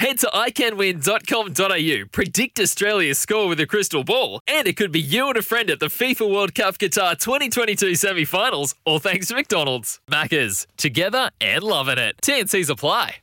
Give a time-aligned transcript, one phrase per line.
[0.00, 5.28] Head to iCanWin.com.au, predict Australia's score with a crystal ball, and it could be you
[5.28, 9.34] and a friend at the FIFA World Cup Qatar 2022 semi finals, all thanks to
[9.34, 10.00] McDonald's.
[10.10, 12.16] Maccas, together and loving it.
[12.22, 13.16] TNC's apply.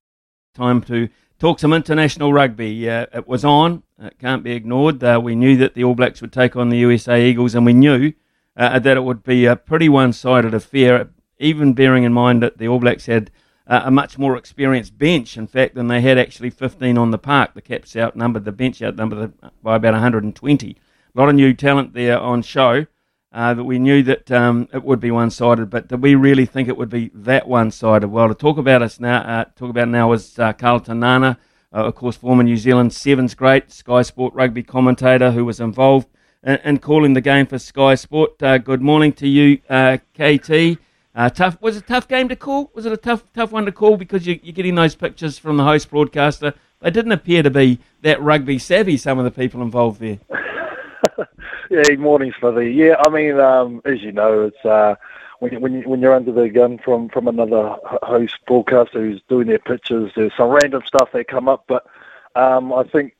[0.53, 1.09] Time to
[1.39, 2.87] talk some international rugby.
[2.87, 5.03] Uh, it was on, it can't be ignored.
[5.03, 7.73] Uh, we knew that the All Blacks would take on the USA Eagles, and we
[7.73, 8.13] knew
[8.55, 12.59] uh, that it would be a pretty one sided affair, even bearing in mind that
[12.59, 13.31] the All Blacks had
[13.67, 17.53] a much more experienced bench, in fact, than they had actually 15 on the park.
[17.53, 20.69] The Caps outnumbered the bench outnumbered by about 120.
[20.69, 22.85] A lot of new talent there on show.
[23.33, 26.69] Uh, that we knew that um, it would be one-sided, but did we really think
[26.69, 28.07] it would be that one-sided?
[28.07, 31.37] Well, to talk about us now, uh, talk about now is uh, Karl Te Nana,
[31.73, 36.07] uh, of course, former New Zealand Sevens great, Sky Sport rugby commentator who was involved
[36.41, 38.41] in, in calling the game for Sky Sport.
[38.41, 40.79] Uh, good morning to you, uh, KT.
[41.17, 42.69] Uh, tough was it a tough game to call?
[42.75, 45.57] Was it a tough tough one to call because you, are getting those pictures from
[45.57, 46.53] the host broadcaster?
[46.79, 48.97] They didn't appear to be that rugby savvy.
[48.97, 50.19] Some of the people involved there.
[51.71, 52.71] yeah, morning, Smithy.
[52.71, 54.93] Yeah, I mean, um, as you know, it's uh,
[55.39, 59.47] when when you, when you're under the gun from from another host broadcaster who's doing
[59.47, 60.11] their pictures.
[60.15, 61.87] There's some random stuff that come up, but
[62.35, 63.15] um, I think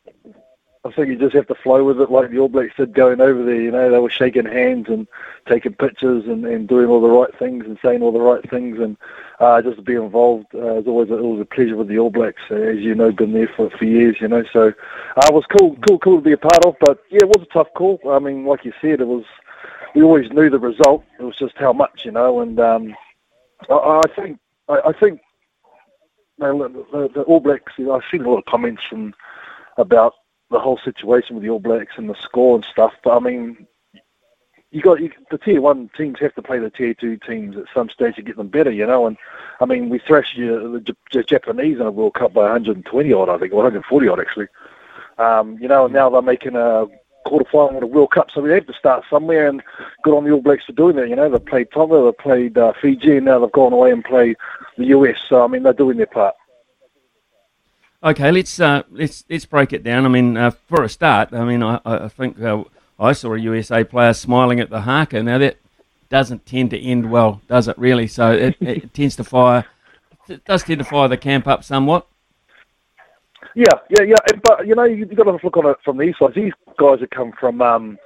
[0.85, 3.19] I think you just have to flow with it like the All Blacks did going
[3.19, 3.61] over there.
[3.61, 5.07] You know, they were shaking hands and
[5.47, 8.79] taking pictures and, and doing all the right things and saying all the right things
[8.79, 8.95] and
[9.39, 10.47] uh, just to be involved.
[10.53, 13.11] Uh, it's always a, always a pleasure with the All Blacks, uh, as you know,
[13.11, 14.17] been there for, for years.
[14.21, 16.75] You know, so uh, it was cool, cool, cool to be a part of.
[16.79, 17.99] But yeah, it was a tough call.
[18.09, 19.25] I mean, like you said, it was.
[19.95, 21.03] We always knew the result.
[21.19, 22.41] It was just how much, you know.
[22.41, 22.95] And um,
[23.69, 25.21] I, I think, I, I think
[26.37, 27.73] the, the, the All Blacks.
[27.77, 29.13] You know, I've seen a lot of comments from
[29.77, 30.13] about
[30.49, 32.93] the whole situation with the All Blacks and the score and stuff.
[33.03, 33.67] But I mean,
[34.71, 37.65] you got you, the tier one teams have to play the tier two teams at
[37.73, 39.07] some stage to get them better, you know.
[39.07, 39.17] And
[39.59, 43.29] I mean, we thrashed you, the, the Japanese in a World Cup by 120 odd,
[43.29, 44.47] I think, or 140 odd actually.
[45.17, 46.85] Um, you know, and now they're making a
[47.25, 49.47] quarter final of the World Cup, so we have to start somewhere.
[49.47, 49.63] And
[50.03, 51.09] good on the All Blacks for doing that.
[51.09, 54.03] You know, they played Tonga, they played uh, Fiji, and now they've gone away and
[54.03, 54.37] played
[54.77, 55.17] the US.
[55.27, 56.35] So I mean, they're doing their part.
[58.03, 60.05] Okay, let's uh, let's let's break it down.
[60.05, 62.63] I mean, uh, for a start, I mean, I, I think uh,
[62.99, 65.23] I saw a USA player smiling at the haka.
[65.23, 65.57] Now that
[66.09, 67.77] doesn't tend to end well, does it?
[67.77, 68.07] Really?
[68.07, 69.65] So it, it tends to fire.
[70.29, 72.07] It does tend to fire the camp up somewhat.
[73.55, 74.37] Yeah, yeah, yeah.
[74.43, 76.35] But you know, you've got to look on it from these sides.
[76.35, 77.97] These guys have come from um,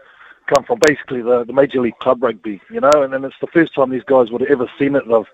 [0.54, 3.48] come from basically the, the major league club rugby, you know, and then it's the
[3.48, 5.04] first time these guys would have ever seen it.
[5.06, 5.26] They've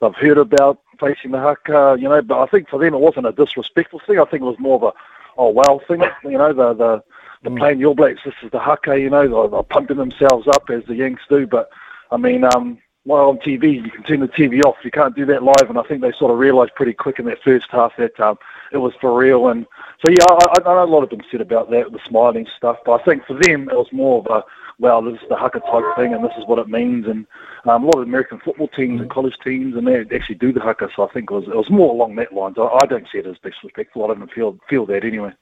[0.00, 2.22] they've heard about facing the haka, you know.
[2.22, 4.18] But I think for them it wasn't a disrespectful thing.
[4.18, 4.92] I think it was more of a
[5.36, 6.52] oh well thing, you know.
[6.52, 7.04] The the
[7.42, 7.58] the mm.
[7.58, 9.28] playing All Blacks, this is the haka, you know.
[9.28, 11.46] They're, they're pumping themselves up as the Yanks do.
[11.46, 11.70] But
[12.10, 14.76] I mean, um, while on TV, you can turn the TV off.
[14.82, 15.68] You can't do that live.
[15.68, 18.36] And I think they sort of realised pretty quick in that first half that um,
[18.72, 19.48] it was for real.
[19.48, 19.64] And
[20.04, 22.78] so yeah, I, I know a lot of them said about that, the smiling stuff.
[22.84, 24.44] But I think for them it was more of a
[24.78, 27.06] well, this is the haka type thing, and this is what it means.
[27.06, 27.26] And
[27.64, 30.60] um, a lot of American football teams and college teams, and they actually do the
[30.60, 30.88] haka.
[30.94, 32.56] So I think it was it was more along that lines.
[32.58, 34.04] I, I don't see it as disrespectful.
[34.04, 35.32] I don't feel feel that anyway.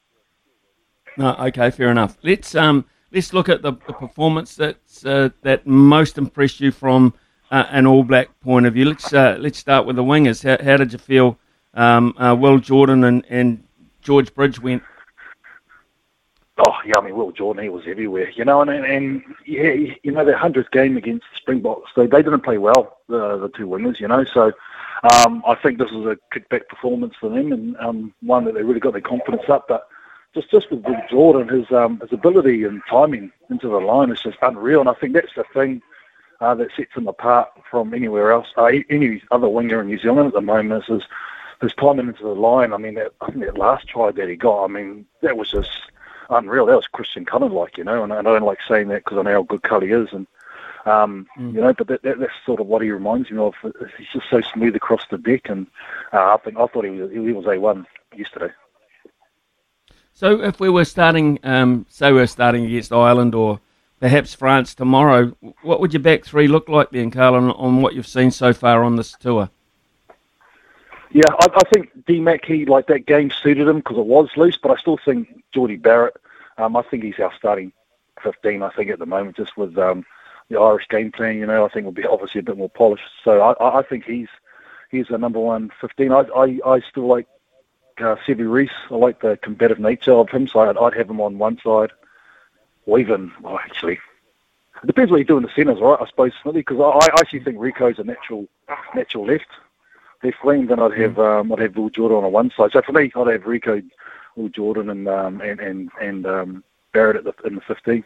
[1.17, 2.17] No, okay, fair enough.
[2.23, 7.15] Let's um let's look at the, the performance that's uh, that most impressed you from
[7.51, 8.85] uh, an All Black point of view.
[8.85, 10.43] Let's uh, let's start with the wingers.
[10.45, 11.39] How, how did you feel?
[11.77, 13.65] Um, uh, Will Jordan and, and
[14.01, 14.85] George Bridge went
[16.85, 19.73] yeah, I mean Will Jordan, he was everywhere, you know, and and yeah,
[20.03, 23.49] you know their hundredth game against the Springboks, they they didn't play well, the the
[23.51, 24.53] two winners, you know, so
[25.13, 28.63] um, I think this was a kickback performance for them and um, one that they
[28.63, 29.67] really got their confidence up.
[29.69, 29.89] But
[30.35, 34.23] just just with Will Jordan, his um, his ability and timing into the line is
[34.23, 35.83] just unreal, and I think that's the thing
[36.41, 40.29] uh, that sets him apart from anywhere else, uh, any other winger in New Zealand
[40.29, 40.85] at the moment.
[40.89, 41.03] Is
[41.61, 42.73] his timing into the line.
[42.73, 45.51] I mean, that, I think that last try that he got, I mean, that was
[45.51, 45.71] just
[46.31, 46.67] unreal.
[46.67, 49.23] That was Christian Cullen like, you know, and I don't like saying that because I
[49.23, 50.09] know how good Cully is.
[50.13, 50.27] And
[50.87, 51.55] Um, mm.
[51.55, 53.55] You know, but that, that, that's sort of what he reminds me of.
[53.97, 55.67] He's just so smooth across the deck, and
[56.13, 58.53] uh, I think I thought he was he was a one yesterday.
[60.13, 63.61] So if we were starting, um, say we are starting against Ireland or
[63.99, 67.95] perhaps France tomorrow, what would your back three look like then, Carl, on, on what
[67.95, 69.49] you've seen so far on this tour?
[71.15, 74.29] Yeah, I, I think D Mac, he like that game suited him because it was
[74.37, 76.17] loose, but I still think Jordie Barrett,
[76.59, 77.73] um, I think he's our starting
[78.21, 80.05] 15, I think, at the moment, just with um,
[80.49, 83.05] the Irish game plan, you know, I think will be obviously a bit more polished.
[83.23, 84.27] So I, I think he's
[84.91, 86.11] he's the number one 15.
[86.11, 87.29] I, I, I still like
[87.99, 88.71] uh, Sevu Reece.
[88.91, 91.93] I like the competitive nature of him, so I'd, I'd have him on one side.
[92.87, 94.01] Or even, well, actually,
[94.83, 95.99] it depends what you do in the centres, right?
[96.01, 98.49] I suppose, because I, I actually think Rieko's a natural
[98.97, 99.47] natural left
[100.25, 100.67] left wing.
[100.67, 102.71] Then I'd have um, I'd have Will Jordan on one side.
[102.73, 103.83] So for me, I'd have Rieko,
[104.37, 108.05] Will Jordan, and um, and and, and um, Barrett at the, in the 15.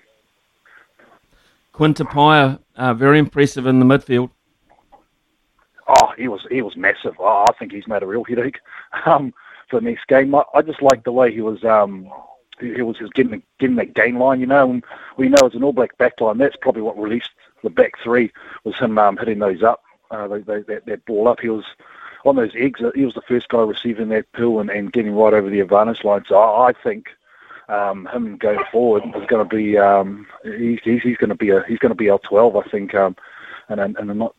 [1.73, 4.31] Quinn uh, very impressive in the midfield.
[5.87, 7.15] Oh, he was he was massive.
[7.19, 8.59] Oh, I think he's made a real headache
[9.07, 9.33] um,
[9.69, 10.35] for the next game.
[10.35, 11.65] I, I just like the way he was.
[11.65, 12.11] Um,
[12.61, 14.71] he, he was just getting getting that gain line, you know.
[14.71, 14.85] And
[15.17, 17.31] we know as an All Black backline, that's probably what released
[17.63, 18.33] the back three
[18.65, 21.41] was him um, hitting those up, uh, they, they, that, that ball up.
[21.41, 21.65] He was
[22.29, 22.81] on those eggs.
[22.95, 26.05] He was the first guy receiving that pill and, and getting right over the advantage
[26.05, 26.25] line.
[26.29, 27.09] So I, I think
[27.69, 31.51] um, him going forward is going to be um, he's, he's, he's going to be
[31.51, 33.17] a he's going to be our 12, I think, um,
[33.69, 34.35] and and, not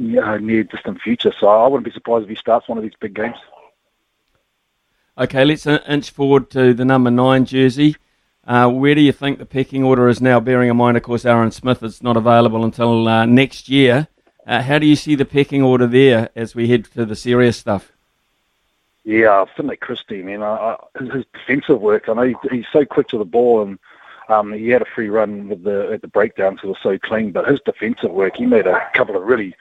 [0.00, 1.32] uh, near distant future.
[1.38, 3.36] So I wouldn't be surprised if he starts one of these big games.
[5.18, 7.96] Okay, let's inch forward to the number nine jersey.
[8.46, 10.40] Uh, where do you think the pecking order is now?
[10.40, 14.08] Bearing in mind, of course, Aaron Smith is not available until uh, next year.
[14.50, 17.56] Uh, how do you see the pecking order there as we head to the serious
[17.56, 17.92] stuff?
[19.04, 22.08] Yeah, Finlay Christie, man, I, his defensive work.
[22.08, 23.78] I know he, he's so quick to the ball, and
[24.28, 27.30] um, he had a free run with the at the breakdown it was so clean.
[27.30, 29.54] But his defensive work, he made a couple of really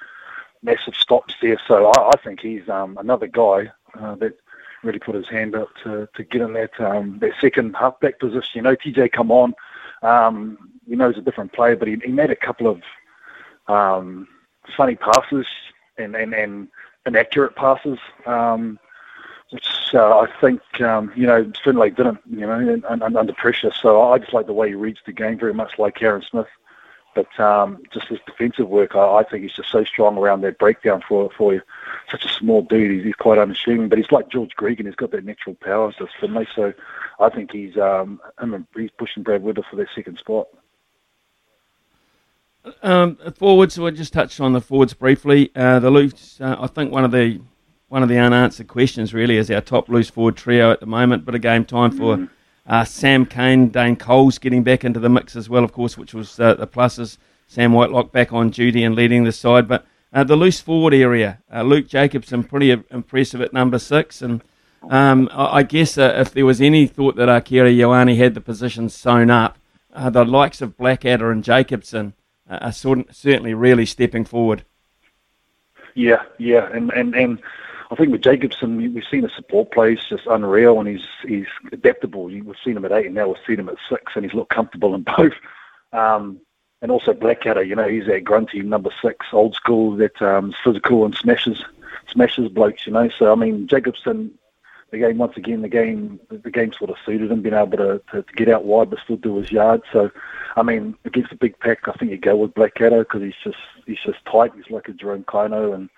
[0.64, 1.62] massive stops there.
[1.68, 4.40] So I, I think he's um, another guy uh, that
[4.82, 8.50] really put his hand up to, to get in that um, that second halfback position.
[8.56, 9.54] You know, TJ come on.
[10.02, 10.58] Um,
[10.88, 12.82] you know, he's a different player, but he, he made a couple of
[13.68, 14.28] um,
[14.76, 15.46] funny passes
[15.98, 16.68] and, and, and
[17.06, 18.00] inaccurate passes.
[18.26, 18.80] Um,
[19.52, 23.72] which uh, I think um, you know Finlay didn't, you know, and, and, under pressure.
[23.74, 26.48] So I just like the way he reads the game, very much like Aaron Smith.
[27.16, 30.60] But um, just his defensive work, I, I, think he's just so strong around that
[30.60, 31.62] breakdown for for you.
[32.12, 34.86] Such a small dude, he's, he's quite unassuming, but he's like George Gregan.
[34.86, 36.48] He's got that natural power, just Finlay.
[36.56, 36.74] So
[37.20, 38.22] I think he's um,
[38.76, 40.48] he's pushing Brad Whittle for that second spot.
[42.84, 45.52] Um, forwards, I just touched on the forwards briefly.
[45.56, 47.42] Uh, the loose, uh, I think one of the
[47.88, 51.26] one of the unanswered questions really is our top loose forward trio at the moment.
[51.26, 52.30] But a game time for mm.
[52.68, 56.14] uh, Sam Cane, Dane Coles getting back into the mix as well, of course, which
[56.14, 57.18] was uh, the pluses.
[57.48, 59.68] Sam Whitelock back on duty and leading the side.
[59.68, 64.22] But uh, the loose forward area, uh, Luke Jacobson, pretty impressive at number six.
[64.22, 64.44] And
[64.88, 68.88] um, I, guess uh, if there was any thought that Akira Ioane had the position
[68.88, 69.58] sewn up,
[69.94, 72.14] uh, the likes of Blackadder and Jacobson
[72.50, 74.64] are certainly really stepping forward.
[75.96, 77.40] Yeah, yeah, and and and
[77.92, 82.26] I think with Jacobson, we've seen the support plays just unreal, and he's he's adaptable.
[82.26, 84.54] We've seen him at eight, and now we've seen him at six, and he's looked
[84.54, 85.34] comfortable in both.
[85.92, 86.40] Um,
[86.82, 91.04] and also Blackadder, you know, he's that grunty number six, old school, that um, physical
[91.04, 91.64] and smashes
[92.08, 93.10] smashes blokes, you know.
[93.10, 94.32] So I mean, Jacobson,
[94.92, 98.02] the game once again, the game the game sort of suited him, being able to,
[98.12, 99.82] to, to get out wide but still do his yard.
[99.92, 100.10] So,
[100.56, 103.58] I mean, against a big pack, I think you go with Blackadder because he's just
[103.86, 104.52] he's just tight.
[104.56, 105.90] He's like a Jerome Kaino and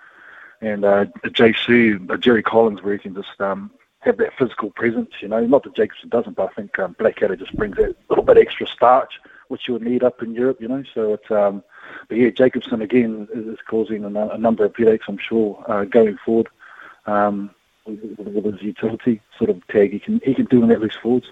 [0.61, 5.09] and uh, JC, uh, Jerry Collins, where he can just um, have that physical presence.
[5.19, 8.23] You know, not that Jacobson doesn't, but I think um, Blackadder just brings that little
[8.23, 10.61] bit extra starch, which you would need up in Europe.
[10.61, 11.31] You know, so it's.
[11.31, 11.63] Um,
[12.07, 16.17] but yeah, Jacobson again is, causing a, a, number of headaches, I'm sure, uh, going
[16.25, 16.47] forward.
[17.05, 17.51] Um,
[17.85, 21.27] with, his utility sort of tag he can he can do in that loose forwards.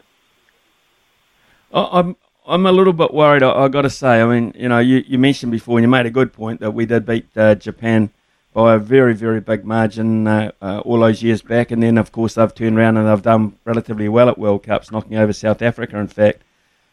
[1.72, 2.16] I'm
[2.48, 3.44] I'm a little bit worried.
[3.44, 4.22] I, I got to say.
[4.22, 6.72] I mean, you know, you, you mentioned before, and you made a good point that
[6.72, 8.10] we did beat uh, Japan
[8.54, 11.70] by a very, very big margin uh, uh, all those years back.
[11.70, 14.92] And then, of course, they've turned around and they've done relatively well at World Cups,
[14.92, 16.42] knocking over South Africa, in fact.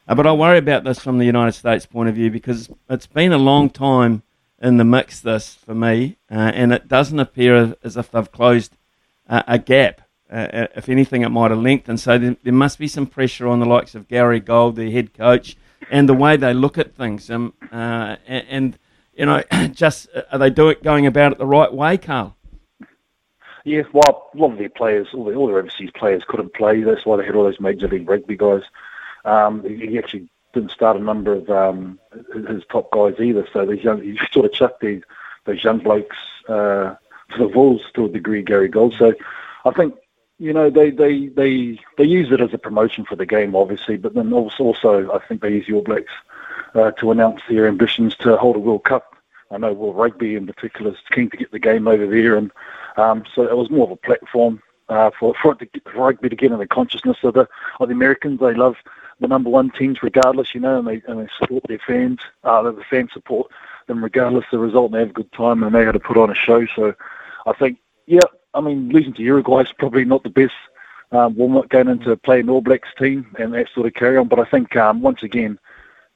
[0.07, 3.07] Uh, but I worry about this from the United States point of view because it's
[3.07, 4.23] been a long time
[4.61, 8.77] in the mix, this, for me, uh, and it doesn't appear as if they've closed
[9.29, 10.03] a gap.
[10.31, 12.01] Uh, if anything, it might have lengthened.
[12.01, 15.15] So there, there, must be some pressure on the likes of Gary Gold, the head
[15.15, 15.57] coach,
[15.91, 17.31] and the way they look at things.
[17.31, 18.79] Um, and, and
[19.15, 19.43] you know,
[19.73, 22.37] just uh, are they doing going about it the right way, Carl?
[23.65, 26.83] Yeah, well, a lot of their players, all the, all their overseas players, couldn't play.
[26.83, 28.63] That's why they had all those major league rugby guys.
[29.25, 31.99] Um, he actually didn't start a number of um,
[32.33, 33.47] his top guys either.
[33.53, 35.03] So these young, he sort of chucked these
[35.45, 36.17] those young blokes
[36.49, 36.97] uh,
[37.33, 38.95] to the wolves to a degree, Gary Gold.
[38.99, 39.15] So
[39.65, 39.95] I think
[40.39, 43.97] you know they they they they use it as a promotion for the game, obviously,
[43.97, 46.13] but then also, I think they use All Blacks
[46.75, 49.15] uh, to announce their ambitions to hold a World Cup.
[49.51, 52.51] I know World Rugby in particular is keen to get the game over there, and
[52.97, 56.37] um, so it was more of a platform uh, for for, to, for rugby to
[56.37, 57.49] get in the consciousness of the
[57.81, 58.41] of the Americans.
[58.41, 58.77] They love
[59.21, 62.21] the number one teams regardless, you know, and they and they support their fans.
[62.45, 63.51] Uh, the fans support
[63.87, 66.01] them regardless of the result, and they have a good time, and they had to
[66.01, 66.67] put on a show.
[66.75, 66.95] So
[67.47, 68.21] I think, yeah,
[68.55, 70.55] I mean, losing to Uruguay is probably not the best
[71.13, 74.29] um, warm up going into playing All Blacks team and that sort of carry on.
[74.29, 75.59] But I think um, once again,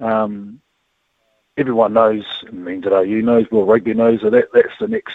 [0.00, 0.60] um,
[1.56, 5.14] everyone knows, I mean, today you knows, well, rugby knows that, that that's the next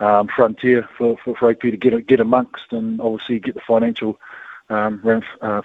[0.00, 4.18] um, frontier for, for, for rugby to get get amongst and obviously get the financial
[4.68, 5.62] um, uh,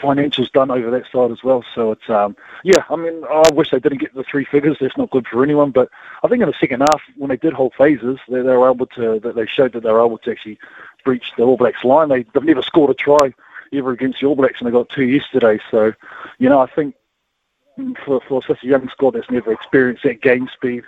[0.00, 1.64] financials done over that side as well.
[1.74, 2.84] So it's um, yeah.
[2.90, 4.76] I mean, I wish they didn't get the three figures.
[4.80, 5.70] That's not good for anyone.
[5.70, 5.88] But
[6.22, 8.86] I think in the second half, when they did hold phases, they, they were able
[8.86, 9.20] to.
[9.20, 10.58] That they showed that they were able to actually
[11.04, 12.08] breach the All Blacks line.
[12.08, 13.34] They, they've never scored a try
[13.72, 15.58] ever against the All Blacks, and they got two yesterday.
[15.70, 15.92] So
[16.38, 16.94] you know, I think
[18.04, 20.84] for, for such a young squad that's never experienced that game speed,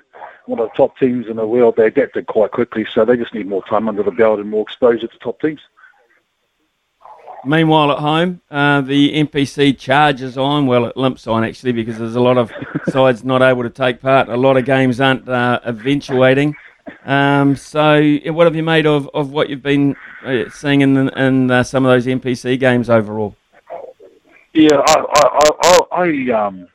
[0.46, 2.87] one of the top teams in the world, they adapted quite quickly.
[2.92, 5.61] So they just need more time under the belt and more exposure to top teams.
[7.46, 10.66] Meanwhile, at home, uh, the NPC charges on.
[10.66, 12.50] Well, it limps on actually because there's a lot of
[12.88, 14.28] sides not able to take part.
[14.28, 16.54] A lot of games aren't uh, eventuating.
[17.04, 21.50] Um, so, what have you made of, of what you've been uh, seeing in, in
[21.50, 23.36] uh, some of those NPC games overall?
[24.52, 26.68] Yeah, I, I, I, I um,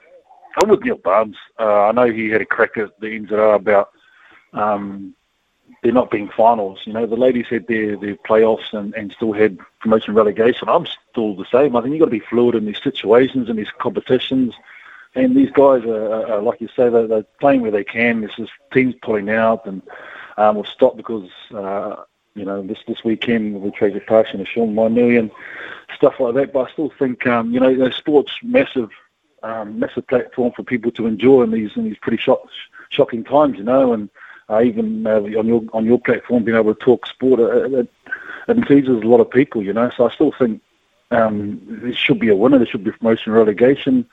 [0.61, 1.35] I'm with Neil Barnes.
[1.59, 3.91] Uh, I know he had a crack at the NZR about
[4.53, 5.15] um,
[5.81, 6.79] there not being finals.
[6.86, 10.67] You know, the ladies had their, their playoffs and, and still had promotion relegation.
[10.67, 11.75] I'm still the same.
[11.75, 14.53] I think you've got to be fluid in these situations and these competitions.
[15.15, 18.21] And these guys are, are like you say, they're, they're, playing where they can.
[18.21, 19.81] This is teams pulling out and
[20.38, 22.03] um, will stop because, uh,
[22.36, 25.31] you know, this this weekend with Tracy Parks and Sean Wainui and
[25.95, 26.53] stuff like that.
[26.53, 28.89] But I still think, um, you know, you know sports massive,
[29.41, 32.41] um, massive platform for people to enjoy in these in these pretty shock,
[32.89, 34.09] shocking times, you know, and
[34.50, 37.89] uh, even uh, on your on your platform, being able to talk sport, it, it,
[38.48, 39.91] enthuses a lot of people, you know.
[39.96, 40.62] So I still think
[41.12, 42.58] um, there should be a winner.
[42.58, 44.08] There should be promotion relegation,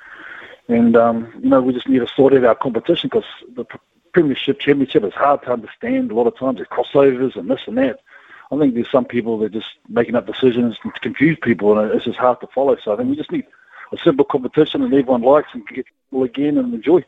[0.68, 3.24] and um, you know we just need to sort out our competition because
[3.54, 3.64] the
[4.12, 6.10] Premiership Championship is hard to understand.
[6.10, 8.00] A lot of times there's crossovers and this and that.
[8.52, 11.92] I think there's some people that are just making up decisions to confuse people, and
[11.92, 12.76] it's just hard to follow.
[12.82, 13.46] So I think we just need
[13.92, 15.86] a simple competition and everyone likes and can get
[16.22, 17.04] again and enjoy.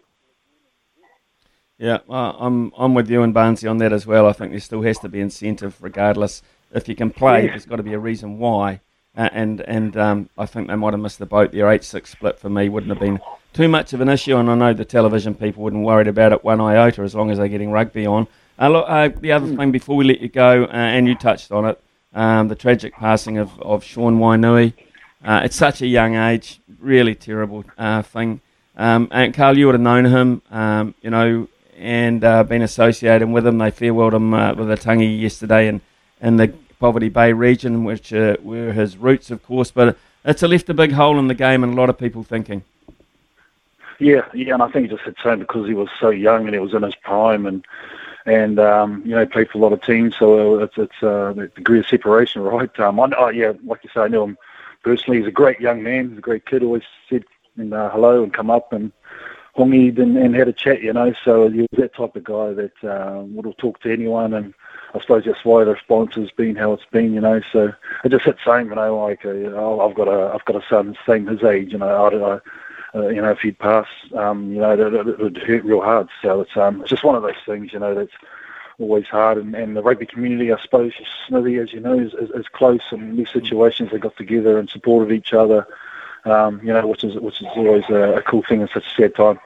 [1.79, 4.27] Yeah, well, I'm I'm with you and Barnesy on that as well.
[4.27, 6.43] I think there still has to be incentive, regardless.
[6.73, 7.51] If you can play, yeah.
[7.51, 8.81] there's got to be a reason why.
[9.17, 11.53] Uh, and and um, I think they might have missed the boat.
[11.53, 13.21] Their eight six split for me wouldn't have been
[13.53, 16.45] too much of an issue, and I know the television people wouldn't worried about it
[16.45, 18.27] one iota as long as they're getting rugby on.
[18.61, 19.57] Uh, look, uh, the other mm.
[19.57, 21.81] thing before we let you go, uh, and you touched on it,
[22.13, 24.73] um, the tragic passing of, of Sean Wainui.
[25.25, 28.41] Uh, it's such a young age, really terrible uh, thing.
[28.77, 30.43] Um, and Carl, you would have known him.
[30.51, 33.59] Um, you know, and uh, been associated with him.
[33.59, 35.81] They farewelled him uh, with a tangi yesterday in,
[36.21, 36.49] in the
[36.81, 39.71] Poverty Bay region, which uh, were his roots, of course.
[39.71, 42.63] But it's left a big hole in the game, and a lot of people thinking.
[43.99, 46.61] Yeah, yeah, and I think just hit home because he was so young and he
[46.61, 47.65] was in his prime, and
[48.27, 51.51] and um, you know played for a lot of teams, so it's it's uh, the
[51.55, 52.79] degree of separation, right?
[52.79, 54.39] Um, I, oh yeah, like you say, I knew him
[54.83, 55.19] personally.
[55.19, 56.11] He's a great young man.
[56.11, 56.63] He's a great kid.
[56.63, 57.25] Always said
[57.59, 58.93] and, uh, hello and come up and
[59.59, 61.13] hongied and, and had a chat, you know.
[61.25, 64.55] So he was that type of guy that uh, would talk to anyone, and
[64.95, 67.41] I suppose that's why the response has been how it's been, you know.
[67.53, 67.73] So
[68.05, 68.97] it just hits home, you know.
[68.97, 71.79] Like uh, you know, I've got a I've got a son same his age, you
[71.79, 72.07] know.
[72.07, 72.41] I don't know.
[72.95, 76.09] Uh, you know, if he'd pass, um, you know, it, it, would hurt real hard.
[76.23, 78.13] So it's um, it's just one of those things, you know, that's
[78.79, 79.37] always hard.
[79.37, 80.93] And, and the rugby community, I suppose,
[81.27, 82.81] Smithy, as you know, is, is, is close.
[82.91, 85.67] And in these situations, they got together and supported each other.
[86.25, 88.91] Um, you know, which is which is always a, a cool thing in such a
[88.91, 89.39] sad time.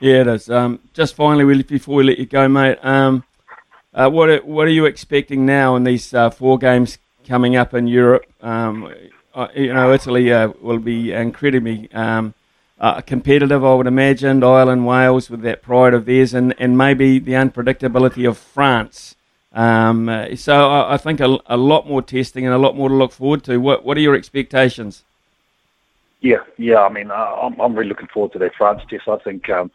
[0.00, 0.48] Yeah, it is.
[0.48, 3.22] Um, just finally, before we let you go, mate, um,
[3.92, 7.74] uh, what are, what are you expecting now in these uh, four games coming up
[7.74, 8.24] in Europe?
[8.40, 8.92] Um,
[9.34, 12.32] uh, you know, Italy uh, will be incredibly um,
[12.78, 14.42] uh, competitive, I would imagine.
[14.42, 19.16] Ireland, Wales, with that pride of theirs, and, and maybe the unpredictability of France.
[19.52, 22.88] Um, uh, so I, I think a, a, lot more testing and a lot more
[22.88, 23.58] to look forward to.
[23.58, 25.02] What What are your expectations?
[26.20, 26.82] Yeah, yeah.
[26.82, 29.08] I mean, uh, I'm, I'm really looking forward to that France test.
[29.08, 29.70] I think um,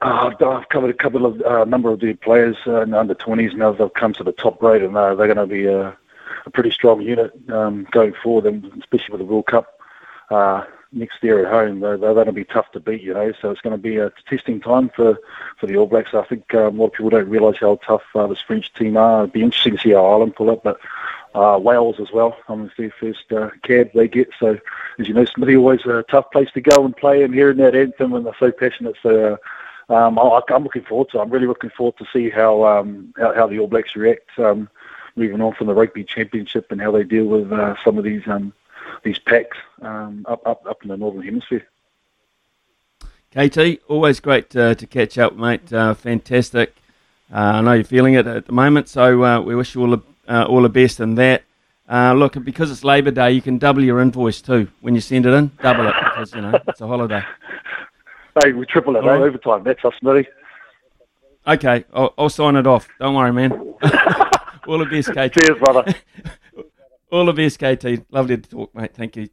[0.00, 3.14] uh, I've covered a couple of uh, number of the players uh, in the under
[3.14, 3.72] 20s now.
[3.72, 5.96] They've come to the top grade, and uh, they're going to be a,
[6.46, 9.78] a, pretty strong unit um, going forward, and especially with the World Cup
[10.30, 13.32] uh, next year at home, they're, they're going to be tough to beat, you know.
[13.40, 15.18] So it's going to be a testing time for,
[15.58, 16.14] for the All Blacks.
[16.14, 18.96] I think um, a lot of people don't realise how tough uh, this French team
[18.96, 19.22] are.
[19.22, 20.80] It'd be interesting to see how Ireland pull it, but
[21.34, 22.36] uh, Wales as well.
[22.48, 24.30] I mean, it's their first uh, cab they get.
[24.38, 24.58] So,
[24.98, 27.74] as you know, Smithy always a tough place to go and play, and hearing that
[27.74, 28.96] anthem and they're so passionate.
[29.02, 29.34] So.
[29.34, 29.36] Uh,
[29.88, 31.20] um, I, I'm looking forward to.
[31.20, 34.70] I'm really looking forward to see how um, how, how the All Blacks react um,
[35.16, 38.22] moving on from the rugby championship and how they deal with uh, some of these
[38.26, 38.52] um,
[39.02, 41.66] these packs um, up, up up in the northern hemisphere.
[43.36, 45.72] KT, always great uh, to catch up, mate.
[45.72, 46.76] Uh, fantastic.
[47.32, 50.02] Uh, I know you're feeling it at the moment, so we wish you all the
[50.28, 51.44] uh, all the best in that.
[51.88, 55.26] Uh, look, because it's Labor Day, you can double your invoice too when you send
[55.26, 55.50] it in.
[55.60, 57.22] Double it because you know it's a holiday.
[58.42, 59.08] Hey, we triple it, eh?
[59.08, 59.20] right.
[59.20, 59.62] Overtime.
[59.64, 60.26] That's us, Smithy.
[61.46, 62.88] Okay, I'll, I'll sign it off.
[62.98, 63.52] Don't worry, man.
[64.66, 65.34] all the best, KT.
[65.34, 65.84] Cheers, brother.
[67.10, 68.10] All the best, KT.
[68.10, 68.94] Lovely to talk, mate.
[68.94, 69.20] Thank you.